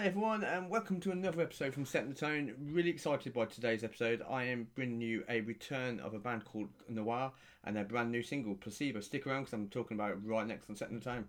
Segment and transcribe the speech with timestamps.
[0.00, 2.54] Hi everyone, and welcome to another episode from Setting the Tone.
[2.72, 4.22] Really excited by today's episode.
[4.26, 7.32] I am bringing you a return of a band called Noir
[7.64, 9.00] and their brand new single, Placebo.
[9.02, 11.26] Stick around because I'm talking about it right next on Setting the Tone.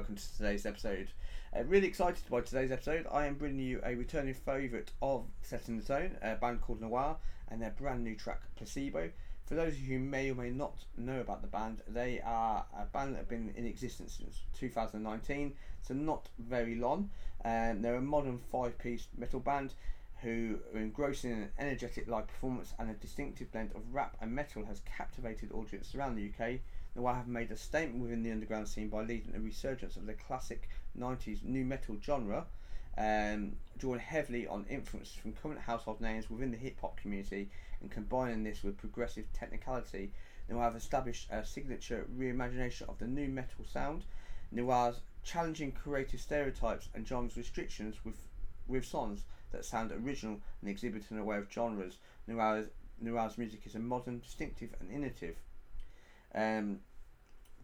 [0.00, 1.08] Welcome to today's episode.
[1.54, 3.06] Uh, really excited by today's episode.
[3.12, 7.18] I am bringing you a returning favourite of Setting the Tone, a band called Noir,
[7.48, 9.10] and their brand new track Placebo.
[9.44, 12.64] For those of you who may or may not know about the band, they are
[12.74, 15.52] a band that have been in existence since 2019,
[15.82, 17.10] so not very long.
[17.44, 19.74] Um, they're a modern five-piece metal band
[20.22, 24.64] who are engrossing an energetic live performance and a distinctive blend of rap and metal
[24.64, 26.60] has captivated audiences around the UK.
[26.96, 30.14] Noir have made a statement within the underground scene by leading a resurgence of the
[30.14, 30.68] classic
[30.98, 32.46] 90s nu metal genre,
[32.98, 37.48] um, drawing heavily on influences from current household names within the hip hop community
[37.80, 40.12] and combining this with progressive technicality.
[40.48, 44.04] Noir have established a signature reimagination of the nu metal sound.
[44.50, 48.16] Noir's challenging creative stereotypes and genres restrictions with
[48.66, 51.98] with songs that sound original and exhibit an array of genres.
[52.26, 52.66] Noir's,
[53.00, 55.36] Noir's music is a modern, distinctive, and innovative.
[56.34, 56.80] Um,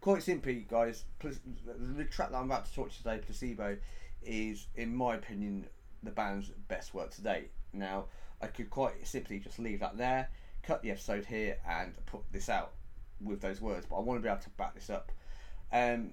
[0.00, 3.76] quite simply, guys, the track that I'm about to talk to today, Placebo,
[4.22, 5.66] is, in my opinion,
[6.02, 7.50] the band's best work to date.
[7.72, 8.06] Now,
[8.40, 10.28] I could quite simply just leave that there,
[10.62, 12.72] cut the episode here, and put this out
[13.20, 15.10] with those words, but I want to be able to back this up.
[15.72, 16.12] Um,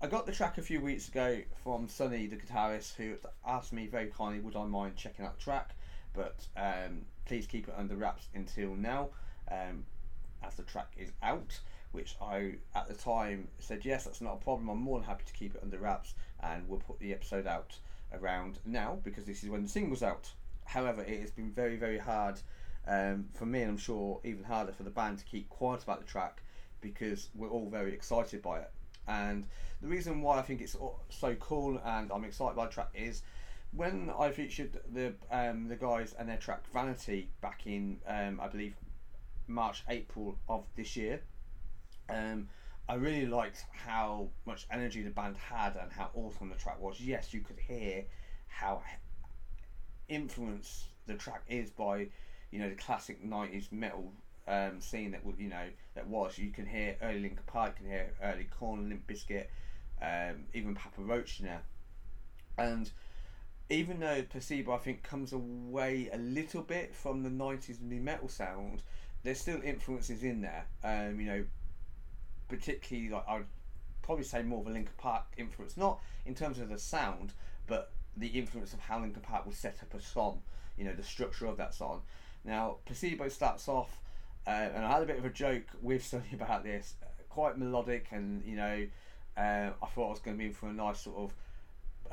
[0.00, 3.14] I got the track a few weeks ago from Sonny, the guitarist, who
[3.46, 5.70] asked me very kindly, would I mind checking out the track,
[6.12, 9.10] but um, please keep it under wraps until now,
[9.50, 9.84] um,
[10.46, 11.60] as the track is out.
[11.92, 14.68] Which I, at the time, said yes, that's not a problem.
[14.68, 17.78] I'm more than happy to keep it under wraps, and we'll put the episode out
[18.12, 20.32] around now because this is when the single's out.
[20.64, 22.40] However, it has been very, very hard
[22.88, 26.00] um, for me, and I'm sure even harder for the band to keep quiet about
[26.00, 26.42] the track
[26.80, 28.70] because we're all very excited by it.
[29.06, 29.46] And
[29.80, 30.76] the reason why I think it's
[31.10, 33.22] so cool and I'm excited by the track is
[33.72, 38.48] when I featured the um, the guys and their track Vanity back in um, I
[38.48, 38.74] believe
[39.46, 41.20] March April of this year.
[42.08, 42.48] Um,
[42.88, 47.00] I really liked how much energy the band had and how awesome the track was.
[47.00, 48.04] Yes, you could hear
[48.48, 48.82] how
[50.08, 52.08] influenced the track is by
[52.50, 54.12] you know the classic '90s metal
[54.46, 56.38] um, scene that you know that was.
[56.38, 59.46] You can hear early Linkin Park, you can hear early Korn, Limp Bizkit,
[60.02, 61.60] um, even Papa Roach now,
[62.58, 62.90] and
[63.70, 68.28] even though Placebo I think comes away a little bit from the '90s nu metal
[68.28, 68.82] sound,
[69.24, 70.66] there's still influences in there.
[70.84, 71.44] Um, you know,
[72.48, 73.44] particularly like I'd
[74.02, 77.32] probably say more of a Linkin Park influence, not in terms of the sound,
[77.66, 80.42] but the influence of how Linkin Park would set up a song.
[80.76, 82.02] You know, the structure of that song.
[82.44, 84.00] Now, Placebo starts off
[84.46, 86.94] uh, and I had a bit of a joke with Sonny about this.
[87.28, 88.86] Quite melodic, and you know,
[89.36, 91.34] uh, I thought I was going to be in for a nice sort of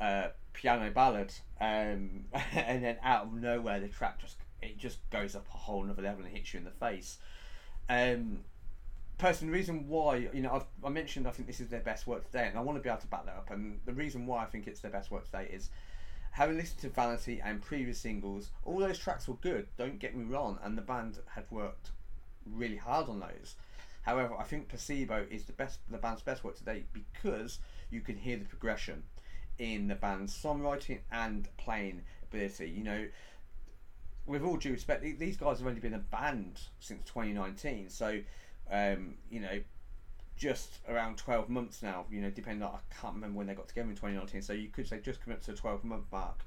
[0.00, 5.34] uh, piano ballad, um, and then out of nowhere, the track just it just goes
[5.34, 7.18] up a whole another level and hits you in the face.
[7.88, 8.40] Um,
[9.18, 12.06] personally, the reason why you know I've, I mentioned I think this is their best
[12.06, 13.50] work today, and I want to be able to back that up.
[13.50, 15.70] And the reason why I think it's their best work today is
[16.32, 19.66] having listened to Vanity and previous singles, all those tracks were good.
[19.76, 21.90] Don't get me wrong, and the band had worked
[22.46, 23.54] really hard on those.
[24.02, 27.58] However, I think Placebo is the best, the band's best work today because
[27.90, 29.04] you can hear the progression
[29.58, 32.70] in the band's songwriting and playing ability.
[32.70, 33.06] You know,
[34.26, 38.20] with all due respect, these guys have only been a band since 2019, so
[38.70, 39.60] um, you know,
[40.36, 42.06] just around 12 months now.
[42.10, 44.68] You know, depending on I can't remember when they got together in 2019, so you
[44.68, 46.44] could say just come up to the 12 month mark.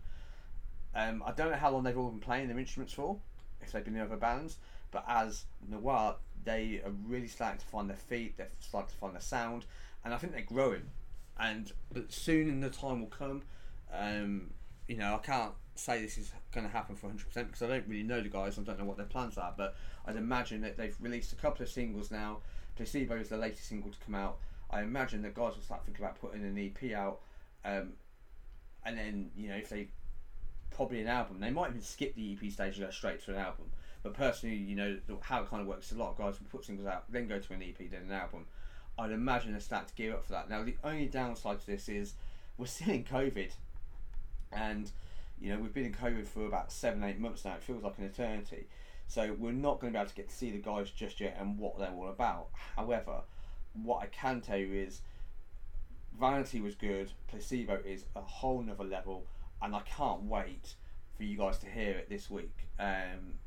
[0.96, 3.18] Um, I don't know how long they've all been playing their instruments for,
[3.62, 4.58] if they've been in other bands,
[4.92, 6.16] but as Noir,
[6.46, 8.38] they are really starting to find their feet.
[8.38, 9.66] They're starting to find their sound,
[10.06, 10.84] and I think they're growing.
[11.38, 13.42] And but soon the time will come.
[13.94, 14.52] Um,
[14.88, 17.88] you know, I can't say this is going to happen for 100% because I don't
[17.88, 18.58] really know the guys.
[18.58, 19.76] I don't know what their plans are, but
[20.06, 22.40] I'd imagine that they've released a couple of singles now.
[22.76, 24.38] Placebo is the latest single to come out.
[24.70, 27.22] I imagine that guys will start thinking about putting an EP out,
[27.64, 27.94] um,
[28.86, 29.90] and then you know if they
[30.72, 33.38] probably an album, they might even skip the EP stage and go straight to an
[33.38, 33.66] album.
[34.04, 35.92] But personally, you know how it kind of works.
[35.92, 38.12] A lot of guys will put singles out, then go to an EP, then an
[38.12, 38.46] album.
[38.98, 40.50] I'd imagine they start to gear up for that.
[40.50, 42.14] Now, the only downside to this is
[42.58, 43.52] we're still in COVID,
[44.52, 44.92] and
[45.40, 47.56] you know we've been in COVID for about seven, eight months now.
[47.56, 48.68] It feels like an eternity.
[49.08, 51.38] So we're not going to be able to get to see the guys just yet
[51.40, 52.48] and what they're all about.
[52.76, 53.22] However,
[53.74, 55.02] what I can tell you is
[56.20, 57.12] Vanity was good.
[57.28, 59.28] Placebo is a whole nother level.
[59.62, 60.76] and I can't wait
[61.16, 62.68] for you guys to hear it this week.
[62.80, 63.40] Um,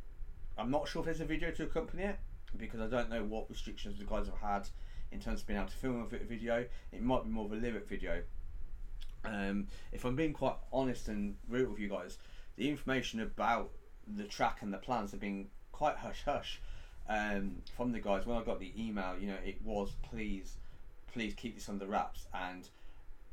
[0.56, 2.18] I'm not sure if there's a video to accompany it
[2.56, 4.68] because I don't know what restrictions the guys have had
[5.12, 6.64] in terms of being able to film a video.
[6.92, 8.22] It might be more of a lyric video.
[9.24, 12.18] Um, if I'm being quite honest and real with you guys,
[12.56, 13.70] the information about
[14.06, 16.60] the track and the plans have been quite hush hush
[17.08, 18.26] um, from the guys.
[18.26, 20.56] When I got the email, you know, it was please,
[21.12, 22.68] please keep this under wraps and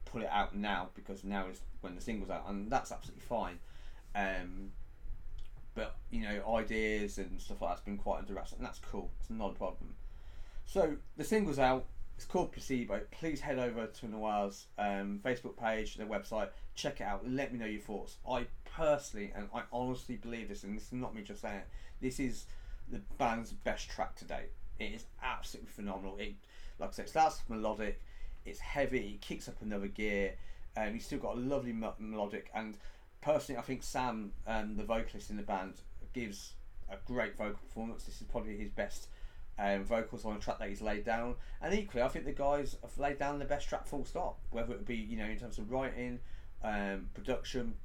[0.06, 3.60] pull it out now because now is when the single's out, and that's absolutely fine.
[4.16, 4.72] Um,
[5.74, 9.12] but you know, ideas and stuff like that's been quite under wraps, and that's cool.
[9.20, 9.96] It's not a problem.
[10.66, 11.86] So the single's out.
[12.16, 13.02] It's called Placebo.
[13.12, 16.50] Please head over to Noir's um, Facebook page, their website.
[16.76, 17.30] Check it out.
[17.30, 18.18] Let me know your thoughts.
[18.30, 21.68] I personally, and I honestly believe this, and this is not me just saying it.
[22.02, 22.46] This is
[22.90, 24.52] the band's best track to date.
[24.80, 26.16] It is absolutely phenomenal.
[26.18, 26.36] It,
[26.80, 28.02] like I said, it starts melodic.
[28.46, 29.16] It's heavy.
[29.16, 30.36] It kicks up another gear,
[30.78, 32.50] and you've still got a lovely melodic.
[32.54, 32.78] And
[33.22, 35.76] personally, I think Sam, um, the vocalist in the band,
[36.14, 36.54] gives
[36.90, 38.04] a great vocal performance.
[38.04, 39.08] This is probably his best
[39.58, 41.36] um, vocals on a track that he's laid down.
[41.62, 44.40] And equally, I think the guys have laid down the best track full stop.
[44.52, 46.20] Whether it be you know in terms of writing,
[46.64, 47.76] um, production,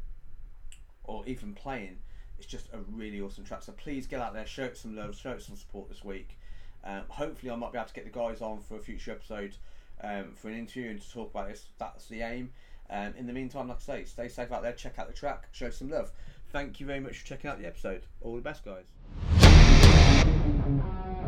[1.04, 1.98] or even playing,
[2.38, 3.62] it's just a really awesome track.
[3.62, 6.38] So please get out there, show it some love, show it some support this week.
[6.84, 9.56] Um, hopefully, I might be able to get the guys on for a future episode
[10.02, 11.66] um, for an interview and to talk about this.
[11.78, 12.50] That's the aim.
[12.88, 15.48] Um, in the meantime, like I say, stay safe out there, check out the track,
[15.52, 16.10] show some love.
[16.52, 18.02] Thank you very much for checking out the episode.
[18.20, 18.86] All the best, guys.